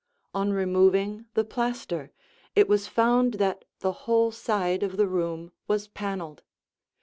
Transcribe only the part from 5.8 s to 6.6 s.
paneled.